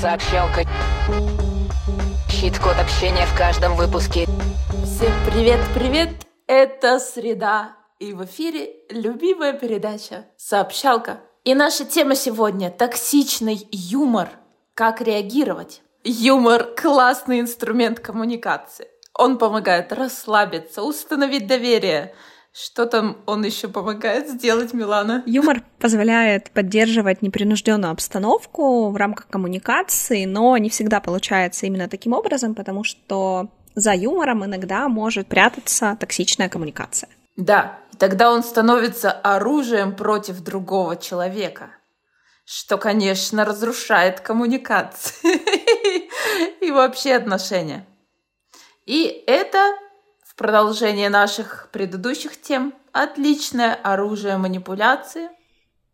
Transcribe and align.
Сообщалка. 0.00 0.62
Щит-код 2.30 2.76
общения 2.80 3.26
в 3.26 3.36
каждом 3.36 3.74
выпуске. 3.74 4.26
Всем 4.84 5.12
привет-привет! 5.26 6.10
Это 6.46 7.00
среда. 7.00 7.74
И 7.98 8.12
в 8.12 8.24
эфире 8.24 8.76
любимая 8.90 9.54
передача 9.54 10.26
«Сообщалка». 10.36 11.20
И 11.42 11.52
наша 11.52 11.84
тема 11.84 12.14
сегодня— 12.14 12.70
токсичный 12.78 13.66
юмор. 13.72 14.28
Как 14.74 15.00
реагировать? 15.00 15.82
Юмор— 16.04 16.74
классный 16.76 17.40
инструмент 17.40 17.98
коммуникации. 17.98 18.86
Он 19.14 19.36
помогает 19.36 19.92
расслабиться, 19.92 20.84
установить 20.84 21.48
доверие, 21.48 22.14
что 22.60 22.86
там 22.86 23.18
он 23.26 23.44
еще 23.44 23.68
помогает 23.68 24.28
сделать, 24.28 24.72
Милана? 24.72 25.22
Юмор 25.26 25.62
позволяет 25.78 26.50
поддерживать 26.50 27.22
непринужденную 27.22 27.92
обстановку 27.92 28.90
в 28.90 28.96
рамках 28.96 29.28
коммуникации, 29.28 30.24
но 30.24 30.56
не 30.56 30.68
всегда 30.68 31.00
получается 31.00 31.66
именно 31.66 31.88
таким 31.88 32.12
образом, 32.14 32.56
потому 32.56 32.82
что 32.82 33.48
за 33.76 33.92
юмором 33.94 34.44
иногда 34.44 34.88
может 34.88 35.28
прятаться 35.28 35.96
токсичная 36.00 36.48
коммуникация. 36.48 37.08
Да, 37.36 37.78
и 37.92 37.96
тогда 37.96 38.32
он 38.32 38.42
становится 38.42 39.12
оружием 39.12 39.94
против 39.94 40.40
другого 40.40 40.96
человека, 40.96 41.70
что, 42.44 42.76
конечно, 42.76 43.44
разрушает 43.44 44.18
коммуникации 44.18 45.40
и 46.60 46.72
вообще 46.72 47.14
отношения. 47.14 47.86
И 48.84 49.22
это 49.28 49.76
продолжение 50.38 51.10
наших 51.10 51.68
предыдущих 51.72 52.40
тем. 52.40 52.72
Отличное 52.92 53.74
оружие 53.74 54.38
манипуляции. 54.38 55.28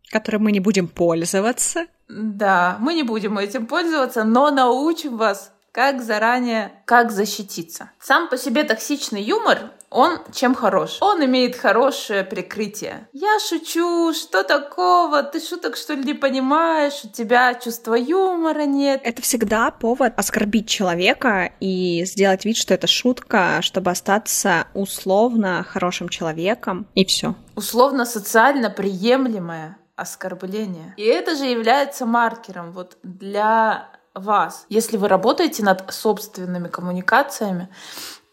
Которым 0.09 0.43
мы 0.43 0.51
не 0.53 0.61
будем 0.61 0.87
пользоваться. 0.87 1.87
Да, 2.07 2.77
мы 2.79 2.93
не 2.93 3.03
будем 3.03 3.37
этим 3.37 3.65
пользоваться, 3.65 4.23
но 4.23 4.51
научим 4.51 5.17
вас, 5.17 5.51
как 5.71 6.01
заранее, 6.01 6.71
как 6.85 7.11
защититься. 7.11 7.91
Сам 7.99 8.29
по 8.29 8.37
себе 8.37 8.63
токсичный 8.63 9.23
юмор 9.23 9.71
он 9.95 10.19
чем 10.33 10.53
хорош? 10.55 10.97
Он 10.99 11.23
имеет 11.23 11.55
хорошее 11.55 12.23
прикрытие. 12.23 13.07
Я 13.13 13.39
шучу, 13.39 14.13
что 14.13 14.43
такого? 14.43 15.23
Ты 15.23 15.39
шуток 15.39 15.77
что 15.77 15.93
ли 15.93 16.03
не 16.03 16.13
понимаешь? 16.13 17.05
У 17.05 17.07
тебя 17.07 17.53
чувства 17.53 17.95
юмора 17.95 18.65
нет. 18.65 18.99
Это 19.03 19.21
всегда 19.21 19.71
повод 19.71 20.13
оскорбить 20.17 20.67
человека 20.67 21.51
и 21.61 22.03
сделать 22.05 22.43
вид, 22.43 22.57
что 22.57 22.73
это 22.73 22.87
шутка, 22.87 23.61
чтобы 23.61 23.91
остаться 23.91 24.67
условно 24.73 25.63
хорошим 25.63 26.09
человеком, 26.09 26.87
и 26.93 27.05
все. 27.05 27.35
Условно 27.55 28.05
социально 28.05 28.69
приемлемое 28.69 29.77
оскорбление. 29.95 30.93
И 30.97 31.03
это 31.03 31.35
же 31.35 31.45
является 31.45 32.05
маркером 32.05 32.73
вот 32.73 32.97
для 33.03 33.89
вас. 34.13 34.65
Если 34.69 34.97
вы 34.97 35.07
работаете 35.07 35.63
над 35.63 35.93
собственными 35.93 36.67
коммуникациями, 36.67 37.69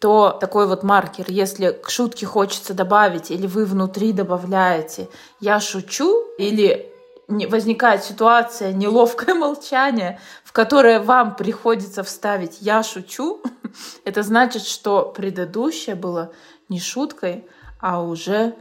то 0.02 0.36
такой 0.40 0.66
вот 0.66 0.82
маркер, 0.82 1.26
если 1.28 1.70
к 1.70 1.88
шутке 1.88 2.26
хочется 2.26 2.74
добавить, 2.74 3.30
или 3.30 3.46
вы 3.46 3.64
внутри 3.64 4.12
добавляете 4.12 5.08
«я 5.38 5.60
шучу», 5.60 6.24
или 6.38 6.92
возникает 7.28 8.02
ситуация, 8.02 8.72
неловкое 8.72 9.32
молчание, 9.36 10.18
в 10.42 10.50
которое 10.50 10.98
вам 10.98 11.36
приходится 11.36 12.02
вставить 12.02 12.56
«я 12.60 12.82
шучу», 12.82 13.40
это 14.04 14.24
значит, 14.24 14.64
что 14.64 15.04
предыдущее 15.16 15.94
было 15.94 16.32
не 16.68 16.80
шуткой, 16.80 17.46
а 17.80 18.02
уже 18.02 18.56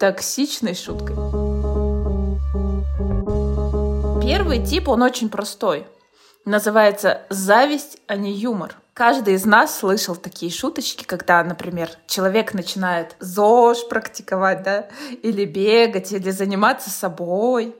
токсичной 0.00 0.74
шуткой. 0.74 1.14
Первый 4.20 4.66
тип, 4.66 4.88
он 4.88 5.02
очень 5.02 5.28
простой. 5.28 5.86
Называется 6.44 7.22
«зависть, 7.30 7.98
а 8.08 8.16
не 8.16 8.32
юмор». 8.32 8.81
Каждый 8.94 9.34
из 9.34 9.46
нас 9.46 9.78
слышал 9.78 10.16
такие 10.16 10.52
шуточки, 10.52 11.04
когда, 11.04 11.42
например, 11.42 11.88
человек 12.06 12.52
начинает 12.52 13.16
ЗОЖ 13.20 13.88
практиковать, 13.88 14.62
да, 14.62 14.88
или 15.22 15.46
бегать, 15.46 16.12
или 16.12 16.30
заниматься 16.30 16.90
собой. 16.90 17.74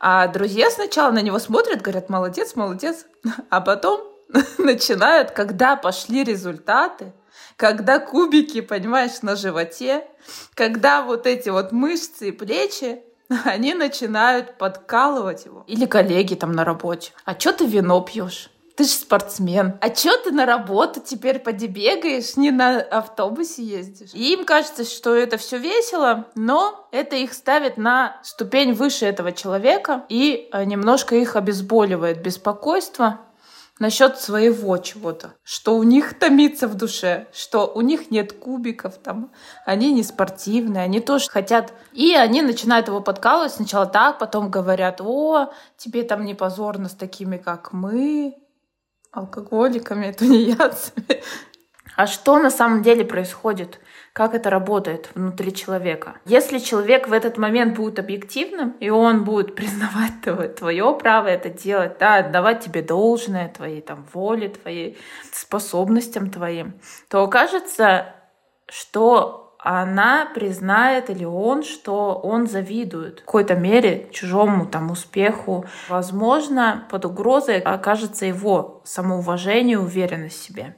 А 0.00 0.26
друзья 0.26 0.70
сначала 0.70 1.12
на 1.12 1.20
него 1.20 1.38
смотрят, 1.38 1.82
говорят, 1.82 2.08
молодец, 2.08 2.56
молодец. 2.56 3.04
А 3.50 3.60
потом 3.60 4.00
начинают, 4.58 5.32
когда 5.32 5.76
пошли 5.76 6.24
результаты, 6.24 7.12
когда 7.56 7.98
кубики, 7.98 8.62
понимаешь, 8.62 9.20
на 9.20 9.36
животе, 9.36 10.06
когда 10.54 11.02
вот 11.02 11.26
эти 11.26 11.50
вот 11.50 11.72
мышцы 11.72 12.28
и 12.28 12.32
плечи, 12.32 13.02
они 13.44 13.74
начинают 13.74 14.56
подкалывать 14.56 15.44
его. 15.44 15.64
Или 15.66 15.84
коллеги 15.84 16.34
там 16.34 16.52
на 16.52 16.64
работе. 16.64 17.12
А 17.26 17.38
что 17.38 17.52
ты 17.52 17.66
вино 17.66 18.00
пьешь? 18.00 18.50
Ты 18.76 18.84
же 18.84 18.90
спортсмен. 18.90 19.78
А 19.80 19.88
чё 19.90 20.16
ты 20.22 20.32
на 20.32 20.46
работу 20.46 21.00
теперь 21.00 21.38
поди 21.38 21.68
бегаешь, 21.68 22.36
не 22.36 22.50
на 22.50 22.80
автобусе 22.80 23.62
ездишь? 23.62 24.10
И 24.14 24.32
им 24.32 24.44
кажется, 24.44 24.84
что 24.84 25.14
это 25.14 25.36
все 25.36 25.58
весело, 25.58 26.26
но 26.34 26.88
это 26.90 27.14
их 27.14 27.34
ставит 27.34 27.76
на 27.76 28.20
ступень 28.24 28.72
выше 28.72 29.06
этого 29.06 29.30
человека 29.30 30.04
и 30.08 30.48
э, 30.52 30.64
немножко 30.64 31.14
их 31.14 31.36
обезболивает 31.36 32.20
беспокойство 32.20 33.20
насчет 33.78 34.18
своего 34.18 34.76
чего-то, 34.78 35.34
что 35.42 35.76
у 35.76 35.82
них 35.82 36.18
томится 36.18 36.66
в 36.68 36.74
душе, 36.74 37.26
что 37.32 37.66
у 37.66 37.80
них 37.80 38.10
нет 38.10 38.32
кубиков, 38.32 38.98
там, 38.98 39.30
они 39.64 39.92
не 39.92 40.02
спортивные, 40.02 40.84
они 40.84 41.00
тоже 41.00 41.28
хотят. 41.28 41.72
И 41.92 42.14
они 42.14 42.42
начинают 42.42 42.88
его 42.88 43.00
подкалывать 43.00 43.52
сначала 43.52 43.86
так, 43.86 44.18
потом 44.18 44.50
говорят, 44.50 45.00
о, 45.00 45.52
тебе 45.76 46.02
там 46.02 46.24
не 46.24 46.34
позорно 46.34 46.88
с 46.88 46.94
такими, 46.94 47.36
как 47.36 47.72
мы, 47.72 48.36
алкоголиками, 49.14 50.12
тунеядцами. 50.12 51.22
А 51.96 52.06
что 52.06 52.38
на 52.38 52.50
самом 52.50 52.82
деле 52.82 53.04
происходит? 53.04 53.78
Как 54.12 54.34
это 54.34 54.50
работает 54.50 55.10
внутри 55.14 55.52
человека? 55.54 56.16
Если 56.24 56.58
человек 56.58 57.08
в 57.08 57.12
этот 57.12 57.36
момент 57.36 57.76
будет 57.76 57.98
объективным, 57.98 58.70
и 58.80 58.90
он 58.90 59.24
будет 59.24 59.54
признавать 59.54 60.20
твое, 60.22 60.48
твое 60.48 60.98
право 61.00 61.28
это 61.28 61.50
делать, 61.50 61.98
да, 61.98 62.16
отдавать 62.16 62.64
тебе 62.64 62.82
должное, 62.82 63.48
твоей 63.48 63.80
там 63.80 64.06
воле, 64.12 64.48
твоей 64.48 64.98
способностям 65.32 66.30
твоим, 66.30 66.74
то 67.08 67.22
окажется, 67.22 68.14
что 68.68 69.43
она 69.64 70.26
признает 70.26 71.08
или 71.08 71.24
он, 71.24 71.62
что 71.62 72.20
он 72.22 72.46
завидует 72.46 73.20
в 73.20 73.24
какой-то 73.24 73.54
мере 73.54 74.10
чужому 74.12 74.66
там 74.66 74.90
успеху. 74.90 75.64
Возможно, 75.88 76.86
под 76.90 77.06
угрозой 77.06 77.60
окажется 77.60 78.26
его 78.26 78.82
самоуважение 78.84 79.78
уверенность 79.78 80.38
в 80.38 80.44
себе. 80.44 80.76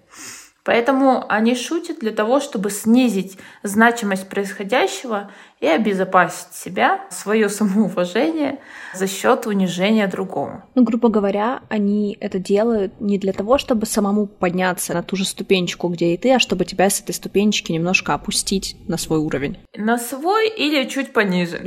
Поэтому 0.62 1.24
они 1.28 1.56
шутят 1.56 1.98
для 1.98 2.12
того, 2.12 2.38
чтобы 2.38 2.70
снизить 2.70 3.38
значимость 3.64 4.28
происходящего 4.28 5.32
и 5.66 5.68
обезопасить 5.68 6.54
себя, 6.54 7.00
свое 7.10 7.48
самоуважение 7.48 8.60
за 8.94 9.08
счет 9.08 9.46
унижения 9.46 10.06
другого. 10.06 10.64
Ну, 10.76 10.84
грубо 10.84 11.08
говоря, 11.08 11.60
они 11.68 12.16
это 12.20 12.38
делают 12.38 13.00
не 13.00 13.18
для 13.18 13.32
того, 13.32 13.58
чтобы 13.58 13.84
самому 13.86 14.26
подняться 14.26 14.94
на 14.94 15.02
ту 15.02 15.16
же 15.16 15.24
ступенечку, 15.24 15.88
где 15.88 16.14
и 16.14 16.16
ты, 16.16 16.32
а 16.34 16.38
чтобы 16.38 16.64
тебя 16.64 16.88
с 16.88 17.00
этой 17.00 17.12
ступенечки 17.12 17.72
немножко 17.72 18.14
опустить 18.14 18.76
на 18.86 18.96
свой 18.96 19.18
уровень. 19.18 19.58
На 19.76 19.98
свой 19.98 20.48
или 20.48 20.88
чуть 20.88 21.12
пониже. 21.12 21.60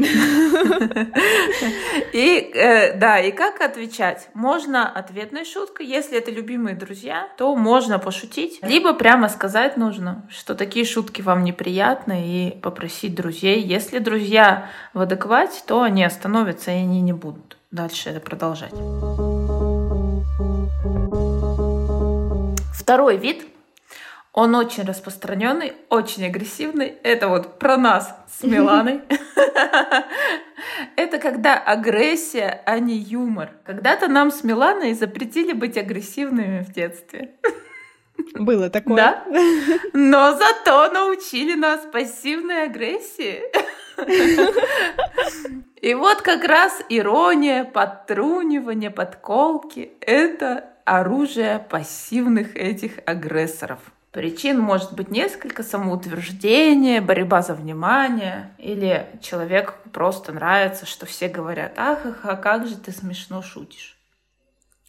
И 2.13 2.51
э, 2.53 2.97
да, 2.97 3.19
и 3.19 3.31
как 3.31 3.59
отвечать? 3.59 4.29
Можно 4.33 4.89
ответной 4.89 5.43
шуткой, 5.43 5.87
если 5.87 6.17
это 6.17 6.31
любимые 6.31 6.75
друзья, 6.75 7.27
то 7.37 7.53
можно 7.55 7.99
пошутить, 7.99 8.59
либо 8.61 8.93
прямо 8.93 9.27
сказать 9.27 9.75
нужно, 9.75 10.25
что 10.29 10.55
такие 10.55 10.85
шутки 10.85 11.21
вам 11.21 11.43
неприятны, 11.43 12.23
и 12.25 12.57
попросить 12.61 13.13
друзей, 13.13 13.61
если 13.61 13.88
друзья 13.97 14.69
в 14.93 15.01
адеквате, 15.01 15.61
то 15.65 15.81
они 15.81 16.03
остановятся 16.03 16.69
и 16.69 16.75
они 16.75 17.01
не 17.01 17.13
будут 17.13 17.57
дальше 17.71 18.09
это 18.09 18.19
продолжать. 18.19 18.73
Второй 22.73 23.17
вид, 23.17 23.45
он 24.33 24.55
очень 24.55 24.83
распространенный, 24.83 25.73
очень 25.89 26.25
агрессивный. 26.25 26.87
Это 27.03 27.27
вот 27.27 27.59
про 27.59 27.77
нас 27.77 28.15
с 28.27 28.43
Миланой. 28.43 29.01
Это 30.95 31.19
когда 31.19 31.57
агрессия, 31.57 32.61
а 32.65 32.79
не 32.79 32.95
юмор. 32.95 33.51
Когда-то 33.65 34.07
нам 34.07 34.31
с 34.31 34.43
Миланой 34.43 34.93
запретили 34.93 35.53
быть 35.53 35.77
агрессивными 35.77 36.63
в 36.63 36.71
детстве. 36.71 37.31
Было 38.35 38.69
такое. 38.69 38.95
Да. 38.95 39.23
Но 39.93 40.37
зато 40.37 40.91
научили 40.91 41.55
нас 41.55 41.81
пассивной 41.91 42.63
агрессии. 42.63 43.41
И 45.81 45.93
вот 45.93 46.21
как 46.21 46.43
раз 46.43 46.81
ирония, 46.89 47.63
подтрунивание, 47.63 48.91
подколки— 48.91 49.91
это 50.01 50.65
оружие 50.85 51.65
пассивных 51.69 52.55
этих 52.55 52.93
агрессоров. 53.05 53.79
Причин 54.11 54.59
может 54.59 54.93
быть 54.93 55.11
несколько, 55.11 55.61
самоутверждение, 55.61 56.99
борьба 56.99 57.43
за 57.43 57.53
внимание, 57.53 58.51
или 58.57 59.05
человеку 59.21 59.73
просто 59.93 60.31
нравится, 60.31 60.87
что 60.87 61.05
все 61.05 61.29
говорят, 61.29 61.73
ах, 61.77 61.99
ах, 62.05 62.19
а 62.23 62.35
как 62.35 62.67
же 62.67 62.75
ты 62.75 62.91
смешно 62.91 63.43
шутишь. 63.43 63.98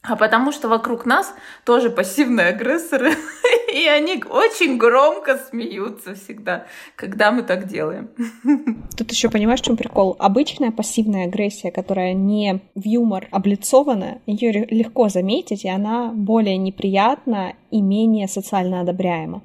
А 0.03 0.17
потому 0.17 0.51
что 0.51 0.69
вокруг 0.69 1.05
нас 1.05 1.35
тоже 1.65 1.91
пассивные 1.91 2.49
агрессоры, 2.49 3.13
и 3.75 3.87
они 3.87 4.23
очень 4.25 4.79
громко 4.79 5.37
смеются 5.37 6.15
всегда, 6.15 6.67
когда 6.97 7.31
мы 7.31 7.43
так 7.43 7.67
делаем. 7.67 8.09
Тут 8.97 9.11
еще 9.11 9.29
понимаешь, 9.29 9.61
в 9.61 9.65
чем 9.65 9.77
прикол? 9.77 10.17
Обычная 10.19 10.71
пассивная 10.71 11.27
агрессия, 11.27 11.71
которая 11.71 12.15
не 12.15 12.61
в 12.75 12.87
юмор 12.87 13.29
облицована, 13.31 14.23
ее 14.25 14.67
легко 14.71 15.11
заметить, 15.11 15.65
и 15.65 15.69
она 15.69 16.13
более 16.15 16.57
неприятна 16.57 17.53
и 17.71 17.83
менее 17.83 18.27
социально 18.27 18.81
одобряема. 18.81 19.43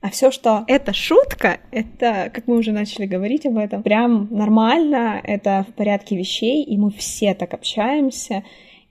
А 0.00 0.10
все, 0.10 0.32
что 0.32 0.64
это 0.66 0.92
шутка, 0.92 1.60
это, 1.70 2.30
как 2.34 2.48
мы 2.48 2.56
уже 2.56 2.72
начали 2.72 3.06
говорить 3.06 3.46
об 3.46 3.56
этом, 3.56 3.84
прям 3.84 4.26
нормально, 4.30 5.20
это 5.22 5.64
в 5.68 5.74
порядке 5.74 6.16
вещей, 6.16 6.64
и 6.64 6.76
мы 6.76 6.90
все 6.90 7.34
так 7.34 7.54
общаемся, 7.54 8.42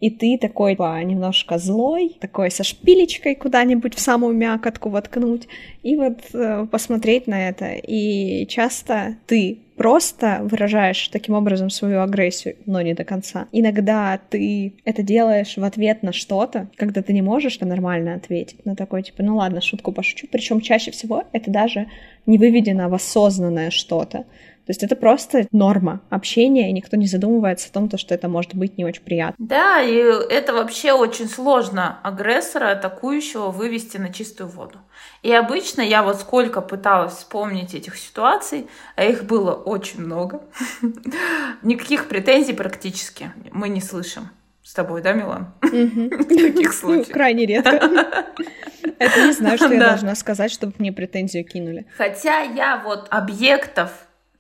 и 0.02 0.10
ты 0.10 0.38
такой 0.38 0.72
типа, 0.74 1.02
немножко 1.04 1.60
злой, 1.60 2.18
такой 2.20 2.50
со 2.50 2.64
шпилечкой 2.64 3.36
куда-нибудь 3.36 3.96
в 3.96 4.00
самую 4.00 4.36
мякотку 4.36 4.90
воткнуть, 4.90 5.48
и 5.84 5.96
вот 5.96 6.20
э, 6.34 6.66
посмотреть 6.70 7.28
на 7.28 7.50
это. 7.50 7.74
И 7.74 8.48
часто 8.48 9.16
ты 9.28 9.60
просто 9.78 10.40
выражаешь 10.44 11.08
таким 11.08 11.36
образом 11.36 11.70
свою 11.70 12.02
агрессию, 12.02 12.56
но 12.66 12.82
не 12.82 12.94
до 12.94 13.04
конца. 13.04 13.48
Иногда 13.52 14.20
ты 14.30 14.74
это 14.86 15.04
делаешь 15.04 15.58
в 15.58 15.64
ответ 15.64 16.04
на 16.04 16.14
что-то, 16.14 16.68
когда 16.76 17.02
ты 17.02 17.14
не 17.14 17.22
можешь 17.22 17.60
нормально 17.60 18.16
ответить 18.16 18.66
на 18.66 18.76
такой, 18.76 19.04
типа, 19.04 19.24
ну 19.24 19.38
ладно, 19.38 19.62
шутку 19.62 19.92
пошучу. 19.92 20.28
Причем 20.32 20.62
чаще 20.62 20.92
всего 20.92 21.24
это 21.32 21.52
даже 21.52 21.88
не 22.26 22.38
выведено 22.38 22.90
в 22.90 22.94
осознанное 22.94 23.70
что-то. 23.70 24.26
То 24.66 24.72
есть 24.72 24.84
это 24.84 24.96
просто 24.96 25.48
норма 25.52 26.02
общения, 26.10 26.70
и 26.70 26.74
никто 26.74 26.98
не 26.98 27.08
задумывается 27.08 27.70
о 27.70 27.74
том, 27.74 27.98
что 27.98 28.14
это 28.14 28.28
может 28.28 28.56
быть 28.56 28.78
не 28.78 28.86
очень 28.86 29.04
приятно. 29.04 29.36
Да, 29.46 29.82
и 29.82 29.96
это 29.96 30.54
вообще 30.54 30.94
очень 30.94 31.28
сложно 31.28 32.00
агрессора, 32.04 32.72
атакующего, 32.72 33.50
вывести 33.50 33.98
на 33.98 34.14
чистую 34.14 34.50
воду. 34.50 34.78
И 35.24 35.32
обычно 35.32 35.82
я 35.82 36.04
вот 36.04 36.20
сколько 36.20 36.62
пыталась 36.62 37.14
вспомнить 37.14 37.74
этих 37.74 37.98
ситуаций, 37.98 38.68
а 38.96 39.04
их 39.04 39.24
было 39.26 39.54
очень 39.54 40.02
много, 40.02 40.42
никаких 41.64 42.08
претензий 42.08 42.54
практически 42.54 43.32
мы 43.52 43.70
не 43.70 43.82
слышим 43.82 44.30
с 44.64 44.74
тобой, 44.74 45.02
да, 45.02 45.14
Милан? 45.14 45.54
Таких 45.62 46.68
ну, 46.68 46.72
случаях. 46.72 47.10
Крайне 47.10 47.46
редко. 47.46 47.72
Это 49.00 49.26
не 49.26 49.34
знаю, 49.34 49.58
что 49.58 49.74
я 49.74 49.80
должна 49.80 50.16
сказать, 50.16 50.52
чтобы 50.52 50.74
мне 50.78 50.94
претензию 50.94 51.44
кинули. 51.44 51.86
Хотя 51.98 52.42
я 52.42 52.78
вот 52.78 53.08
объектов 53.10 53.92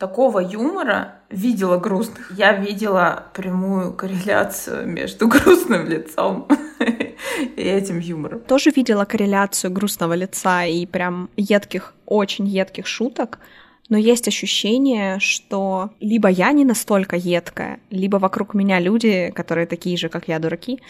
такого 0.01 0.39
юмора 0.39 1.19
видела 1.30 1.77
грустных. 1.77 2.33
Я 2.36 2.53
видела 2.53 3.25
прямую 3.36 3.94
корреляцию 3.94 4.88
между 4.88 5.27
грустным 5.33 5.88
лицом 5.88 6.48
и 7.56 7.62
этим 7.62 8.00
юмором. 8.00 8.39
Тоже 8.39 8.71
видела 8.71 9.06
корреляцию 9.06 9.71
грустного 9.71 10.13
лица 10.13 10.65
и 10.65 10.88
прям 10.88 11.30
едких, 11.38 11.94
очень 12.07 12.48
едких 12.48 12.88
шуток, 12.88 13.38
но 13.89 13.98
есть 13.98 14.27
ощущение, 14.27 15.19
что 15.19 15.92
либо 16.00 16.30
я 16.30 16.51
не 16.51 16.65
настолько 16.65 17.15
едкая, 17.15 17.80
либо 17.92 18.18
вокруг 18.18 18.56
меня 18.56 18.80
люди, 18.80 19.31
которые 19.36 19.68
такие 19.68 19.98
же, 19.98 20.09
как 20.09 20.27
я, 20.27 20.39
дураки, 20.39 20.81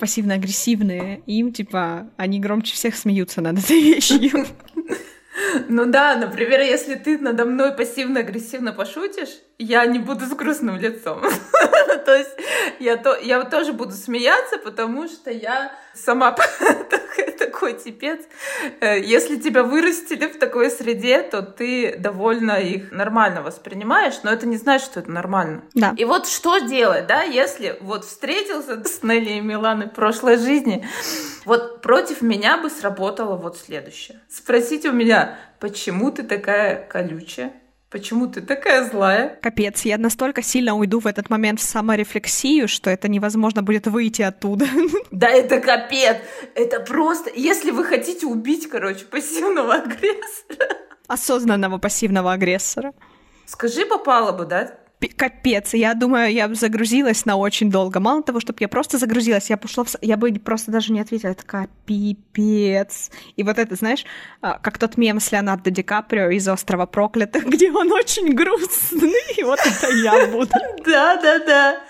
пассивно-агрессивные, 0.00 1.22
им, 1.26 1.52
типа, 1.52 2.08
они 2.16 2.40
громче 2.40 2.74
всех 2.74 2.96
смеются 2.96 3.40
над 3.40 3.58
этой 3.60 3.80
вещью. 3.80 4.46
Ну 5.68 5.86
да, 5.86 6.16
например, 6.16 6.60
если 6.60 6.94
ты 6.94 7.18
надо 7.18 7.44
мной 7.44 7.72
пассивно-агрессивно 7.72 8.72
пошутишь, 8.72 9.30
я 9.58 9.84
не 9.86 9.98
буду 9.98 10.24
с 10.26 10.30
грустным 10.30 10.76
лицом. 10.78 11.22
То 12.04 12.14
есть 12.14 12.30
я, 12.80 12.96
то, 12.96 13.16
я 13.16 13.42
тоже 13.44 13.72
буду 13.72 13.92
смеяться, 13.92 14.58
потому 14.58 15.08
что 15.08 15.30
я 15.30 15.72
сама 15.94 16.36
такой 17.38 17.74
типец. 17.74 18.20
Э, 18.80 19.00
если 19.00 19.36
тебя 19.36 19.62
вырастили 19.62 20.26
в 20.26 20.38
такой 20.38 20.70
среде, 20.70 21.22
то 21.22 21.42
ты 21.42 21.96
довольно 21.98 22.60
их 22.60 22.90
нормально 22.90 23.42
воспринимаешь, 23.42 24.14
но 24.22 24.30
это 24.32 24.46
не 24.46 24.56
значит, 24.56 24.86
что 24.86 25.00
это 25.00 25.10
нормально. 25.10 25.62
Да. 25.74 25.94
И 25.96 26.04
вот 26.04 26.26
что 26.26 26.58
делать, 26.58 27.06
да, 27.06 27.22
если 27.22 27.76
вот 27.80 28.04
встретился 28.04 28.82
с 28.82 29.02
Нелли 29.02 29.34
и 29.34 29.40
Миланой 29.40 29.86
в 29.86 29.92
прошлой 29.92 30.38
жизни, 30.38 30.86
вот 31.44 31.82
против 31.82 32.22
меня 32.22 32.58
бы 32.58 32.70
сработало 32.70 33.36
вот 33.36 33.56
следующее. 33.56 34.20
Спросите 34.28 34.90
у 34.90 34.92
меня, 34.92 35.31
почему 35.60 36.10
ты 36.10 36.22
такая 36.22 36.86
колючая? 36.86 37.52
Почему 37.92 38.26
ты 38.26 38.40
такая 38.40 38.88
злая? 38.88 39.38
Капец, 39.42 39.82
я 39.82 39.98
настолько 39.98 40.42
сильно 40.42 40.74
уйду 40.74 40.98
в 40.98 41.06
этот 41.06 41.28
момент 41.28 41.60
в 41.60 41.62
саморефлексию, 41.62 42.66
что 42.66 42.88
это 42.88 43.06
невозможно 43.06 43.62
будет 43.62 43.86
выйти 43.86 44.22
оттуда. 44.22 44.66
Да 45.10 45.28
это 45.28 45.60
капец! 45.60 46.16
Это 46.54 46.80
просто... 46.80 47.30
Если 47.34 47.70
вы 47.70 47.84
хотите 47.84 48.26
убить, 48.26 48.66
короче, 48.68 49.04
пассивного 49.04 49.74
агрессора... 49.74 50.78
Осознанного 51.06 51.76
пассивного 51.76 52.32
агрессора. 52.32 52.94
Скажи, 53.44 53.84
попало 53.84 54.32
бы, 54.32 54.46
да? 54.46 54.72
Капец. 55.08 55.74
Я 55.74 55.94
думаю, 55.94 56.32
я 56.32 56.52
загрузилась 56.54 57.24
на 57.24 57.36
очень 57.36 57.70
долго. 57.70 58.00
Мало 58.00 58.22
того, 58.22 58.40
чтобы 58.40 58.58
я 58.60 58.68
просто 58.68 58.98
загрузилась, 58.98 59.50
я 59.50 59.56
пошла 59.56 59.84
в... 59.84 59.88
Я 60.00 60.16
бы 60.16 60.32
просто 60.32 60.70
даже 60.70 60.92
не 60.92 61.00
ответила. 61.00 61.30
Я 61.30 61.34
такая, 61.34 61.68
пипец. 61.86 63.10
И 63.36 63.42
вот 63.42 63.58
это, 63.58 63.74
знаешь, 63.74 64.04
а, 64.40 64.58
как 64.58 64.78
тот 64.78 64.96
мем 64.96 65.20
с 65.20 65.32
Леонардо 65.32 65.70
Ди 65.70 65.82
Каприо 65.82 66.30
из 66.30 66.48
«Острова 66.48 66.86
проклятых», 66.86 67.44
где 67.46 67.70
он 67.70 67.92
очень 67.92 68.34
грустный. 68.34 69.36
И 69.36 69.42
вот 69.42 69.60
это 69.60 69.92
я 69.94 70.26
буду. 70.26 70.52
Да, 70.84 71.16
да, 71.16 71.38
да. 71.38 71.80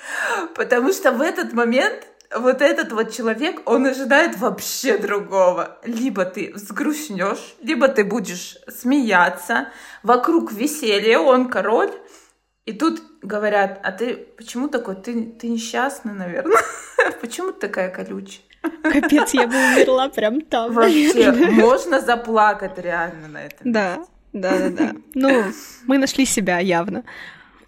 Потому 0.54 0.92
что 0.92 1.12
в 1.12 1.22
этот 1.22 1.54
момент 1.54 2.06
вот 2.34 2.62
этот 2.62 2.92
вот 2.92 3.12
человек, 3.12 3.62
он 3.66 3.86
ожидает 3.86 4.38
вообще 4.38 4.98
другого. 4.98 5.78
Либо 5.84 6.24
ты 6.24 6.52
взгрустнешь, 6.54 7.54
либо 7.60 7.88
ты 7.88 8.04
будешь 8.04 8.58
смеяться, 8.68 9.68
вокруг 10.02 10.52
веселье, 10.52 11.18
он 11.18 11.48
король, 11.48 11.92
и 12.64 12.72
тут 12.72 13.02
говорят, 13.22 13.80
а 13.82 13.92
ты 13.92 14.14
почему 14.36 14.68
такой? 14.68 14.94
Ты, 14.96 15.24
ты 15.24 15.48
несчастный, 15.48 16.12
наверное. 16.12 16.56
Почему 17.20 17.52
ты 17.52 17.66
такая 17.66 17.90
колючая? 17.90 18.42
Капец, 18.82 19.34
я 19.34 19.48
бы 19.48 19.54
умерла 19.54 20.08
прям 20.08 20.40
там. 20.40 20.72
Вообще, 20.72 21.32
можно 21.32 22.00
заплакать 22.00 22.78
реально 22.78 23.26
на 23.28 23.44
этом. 23.44 23.72
Да, 23.72 24.04
да, 24.32 24.58
да, 24.58 24.68
да. 24.70 24.92
Ну, 25.14 25.44
мы 25.86 25.98
нашли 25.98 26.24
себя 26.24 26.60
явно. 26.60 27.02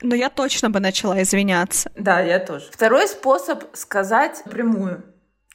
Но 0.03 0.15
я 0.15 0.31
точно 0.31 0.71
бы 0.71 0.79
начала 0.81 1.21
извиняться. 1.23 1.91
Да, 1.97 2.21
я 2.21 2.39
тоже. 2.39 2.67
Второй 2.71 3.09
способ 3.09 3.65
сказать 3.73 4.43
прямую. 4.45 5.03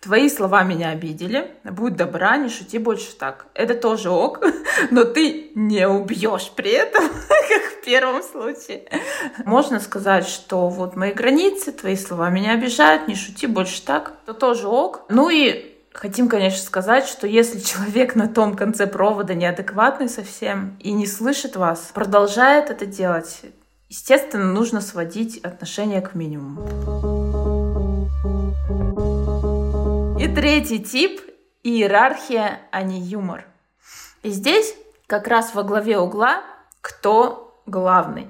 Твои 0.01 0.29
слова 0.29 0.63
меня 0.63 0.91
обидели. 0.91 1.51
Будь 1.65 1.97
добра, 1.97 2.37
не 2.37 2.47
шути 2.47 2.77
больше 2.77 3.13
так. 3.17 3.47
Это 3.53 3.73
тоже 3.73 4.09
ок, 4.09 4.39
но 4.91 5.03
ты 5.03 5.51
не 5.55 5.87
убьешь 5.89 6.51
при 6.55 6.71
этом, 6.71 7.03
как 7.27 7.63
в 7.63 7.81
первом 7.83 8.23
случае. 8.23 8.83
Можно 9.45 9.81
сказать, 9.81 10.25
что 10.25 10.69
вот 10.69 10.95
мои 10.95 11.11
границы, 11.11 11.73
твои 11.73 11.97
слова 11.97 12.29
меня 12.29 12.53
обижают, 12.53 13.09
не 13.09 13.15
шути 13.15 13.45
больше 13.45 13.81
так. 13.81 14.13
Это 14.23 14.33
тоже 14.33 14.67
ок. 14.67 15.01
Ну 15.09 15.29
и 15.29 15.75
Хотим, 15.91 16.29
конечно, 16.29 16.61
сказать, 16.61 17.07
что 17.07 17.27
если 17.27 17.59
человек 17.59 18.15
на 18.15 18.29
том 18.29 18.55
конце 18.55 18.87
провода 18.87 19.33
неадекватный 19.33 20.07
совсем 20.07 20.77
и 20.79 20.91
не 20.91 21.07
слышит 21.07 21.57
вас, 21.57 21.91
продолжает 21.93 22.69
это 22.69 22.85
делать, 22.85 23.41
естественно, 23.89 24.45
нужно 24.45 24.79
сводить 24.79 25.39
отношения 25.39 25.99
к 25.99 26.15
минимуму. 26.15 27.38
Третий 30.39 30.79
тип— 30.79 31.19
иерархия, 31.63 32.61
а 32.71 32.81
не 32.83 33.01
юмор. 33.01 33.45
И 34.23 34.29
здесь 34.29 34.73
как 35.05 35.27
раз 35.27 35.53
во 35.53 35.63
главе 35.63 35.97
угла 35.97 36.43
кто 36.79 37.61
главный. 37.65 38.29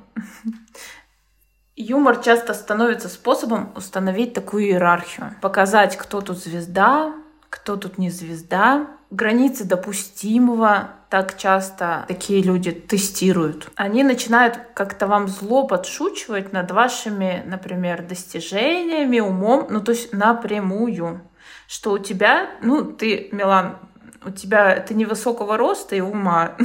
Юмор 1.75 2.17
часто 2.17 2.55
становится 2.55 3.09
способом 3.09 3.71
установить 3.75 4.33
такую 4.33 4.63
иерархию. 4.63 5.35
Показать, 5.39 5.97
кто 5.97 6.21
тут 6.21 6.39
звезда, 6.39 7.13
кто 7.51 7.75
тут 7.75 7.99
не 7.99 8.09
звезда. 8.09 8.87
Границы 9.11 9.65
допустимого 9.65 10.89
так 11.11 11.37
часто 11.37 12.05
такие 12.07 12.41
люди 12.41 12.71
тестируют. 12.71 13.69
Они 13.75 14.03
начинают 14.03 14.59
как-то 14.73 15.05
вам 15.05 15.27
зло 15.27 15.67
подшучивать 15.67 16.53
над 16.53 16.71
вашими, 16.71 17.43
например, 17.45 18.01
достижениями, 18.01 19.19
умом, 19.19 19.67
ну 19.69 19.79
то 19.79 19.91
есть 19.91 20.11
напрямую 20.11 21.21
что 21.67 21.91
у 21.91 21.97
тебя, 21.97 22.49
ну, 22.61 22.83
ты, 22.83 23.29
Милан, 23.31 23.77
у 24.23 24.31
тебя 24.31 24.79
ты 24.79 24.93
невысокого 24.93 25.57
роста 25.57 25.95
и 25.95 26.01
ума. 26.01 26.55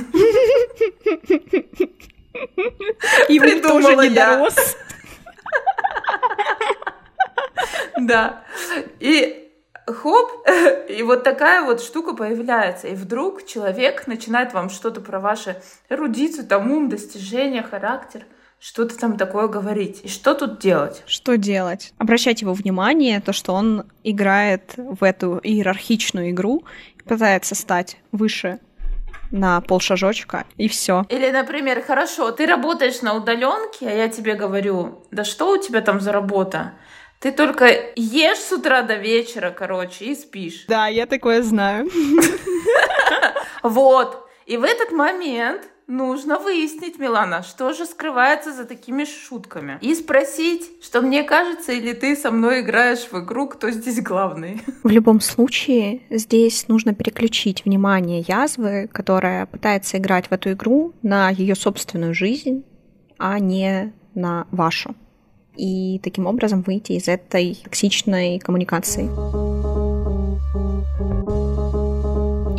И 3.28 3.38
придумала 3.38 4.02
не 4.02 4.10
дорос. 4.10 4.76
Да. 8.00 8.42
И 8.98 9.52
хоп, 9.86 10.46
и 10.88 11.02
вот 11.02 11.22
такая 11.22 11.62
вот 11.62 11.80
штука 11.80 12.14
появляется. 12.14 12.88
И 12.88 12.94
вдруг 12.94 13.46
человек 13.46 14.06
начинает 14.06 14.52
вам 14.52 14.70
что-то 14.70 15.00
про 15.00 15.20
ваши 15.20 15.62
эрудицию, 15.88 16.46
там 16.46 16.70
ум, 16.70 16.88
достижения, 16.88 17.62
характер 17.62 18.26
что-то 18.64 18.96
там 18.96 19.18
такое 19.18 19.46
говорить. 19.46 20.00
И 20.04 20.08
что 20.08 20.32
тут 20.32 20.58
делать? 20.58 21.02
Что 21.06 21.36
делать? 21.36 21.92
Обращать 21.98 22.40
его 22.40 22.54
внимание, 22.54 23.20
то, 23.20 23.34
что 23.34 23.52
он 23.52 23.84
играет 24.04 24.72
в 24.78 25.04
эту 25.04 25.38
иерархичную 25.42 26.30
игру, 26.30 26.64
пытается 27.04 27.54
стать 27.54 27.98
выше 28.10 28.60
на 29.30 29.60
полшажочка, 29.60 30.46
и 30.56 30.68
все. 30.68 31.04
Или, 31.10 31.30
например, 31.30 31.82
хорошо, 31.82 32.32
ты 32.32 32.46
работаешь 32.46 33.02
на 33.02 33.14
удаленке, 33.14 33.86
а 33.86 33.92
я 33.92 34.08
тебе 34.08 34.34
говорю, 34.34 35.04
да 35.10 35.24
что 35.24 35.50
у 35.52 35.58
тебя 35.58 35.82
там 35.82 36.00
за 36.00 36.12
работа? 36.12 36.72
Ты 37.20 37.32
только 37.32 37.66
ешь 37.96 38.38
с 38.38 38.50
утра 38.50 38.80
до 38.80 38.94
вечера, 38.94 39.50
короче, 39.50 40.06
и 40.06 40.14
спишь. 40.14 40.64
Да, 40.68 40.86
я 40.86 41.04
такое 41.06 41.42
знаю. 41.42 41.90
Вот. 43.62 44.28
И 44.44 44.58
в 44.58 44.62
этот 44.62 44.92
момент 44.92 45.62
нужно 45.86 46.38
выяснить, 46.38 46.98
Милана, 46.98 47.42
что 47.42 47.72
же 47.72 47.86
скрывается 47.86 48.52
за 48.52 48.64
такими 48.64 49.04
шутками. 49.04 49.78
И 49.80 49.94
спросить, 49.94 50.70
что 50.82 51.00
мне 51.00 51.22
кажется, 51.22 51.72
или 51.72 51.92
ты 51.92 52.16
со 52.16 52.30
мной 52.30 52.60
играешь 52.60 53.08
в 53.10 53.24
игру, 53.24 53.48
кто 53.48 53.70
здесь 53.70 54.00
главный. 54.00 54.60
В 54.82 54.90
любом 54.90 55.20
случае, 55.20 56.02
здесь 56.10 56.68
нужно 56.68 56.94
переключить 56.94 57.64
внимание 57.64 58.24
язвы, 58.26 58.88
которая 58.92 59.46
пытается 59.46 59.98
играть 59.98 60.28
в 60.28 60.32
эту 60.32 60.52
игру, 60.52 60.92
на 61.02 61.30
ее 61.30 61.54
собственную 61.54 62.14
жизнь, 62.14 62.64
а 63.18 63.38
не 63.38 63.92
на 64.14 64.46
вашу. 64.50 64.94
И 65.56 66.00
таким 66.02 66.26
образом 66.26 66.62
выйти 66.62 66.92
из 66.92 67.08
этой 67.08 67.60
токсичной 67.62 68.38
коммуникации. 68.40 69.63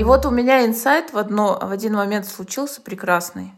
Вот 0.05 0.25
у 0.25 0.29
меня 0.29 0.65
инсайт 0.65 1.13
в, 1.13 1.17
одно, 1.17 1.59
в 1.61 1.71
один 1.71 1.95
момент 1.95 2.27
случился 2.27 2.81
прекрасный, 2.81 3.51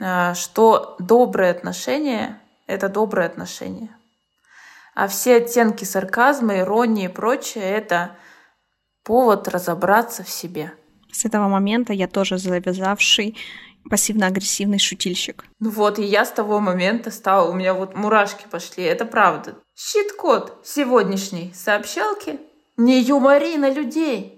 а, 0.00 0.34
что 0.34 0.96
добрые 0.98 1.50
отношения— 1.50 2.40
это 2.66 2.88
добрые 2.88 3.26
отношения. 3.26 3.90
А 4.94 5.08
все 5.08 5.36
оттенки 5.36 5.84
сарказма, 5.84 6.58
иронии 6.58 7.06
и 7.06 7.08
прочее— 7.08 7.64
это 7.64 8.12
повод 9.02 9.48
разобраться 9.48 10.22
в 10.22 10.28
себе. 10.28 10.72
С 11.10 11.24
этого 11.24 11.48
момента 11.48 11.92
я 11.92 12.06
тоже 12.06 12.38
завязавший 12.38 13.36
пассивно-агрессивный 13.88 14.78
шутильщик. 14.78 15.44
Ну 15.60 15.70
вот, 15.70 15.98
и 15.98 16.04
я 16.04 16.24
с 16.24 16.30
того 16.30 16.60
момента 16.60 17.10
стала, 17.10 17.50
у 17.50 17.54
меня 17.54 17.74
вот 17.74 17.96
мурашки 17.96 18.46
пошли, 18.50 18.84
это 18.84 19.04
правда. 19.04 19.54
Щит-код 19.74 20.60
сегодняшней 20.64 21.52
сообщалки 21.54 22.38
не 22.76 23.00
юмори 23.00 23.56
на 23.56 23.70
людей, 23.70 24.37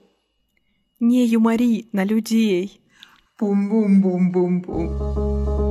не 1.01 1.27
юмори 1.27 1.89
на 1.93 2.05
людей. 2.05 2.81
Бум-бум-бум-бум-бум. 3.39 5.70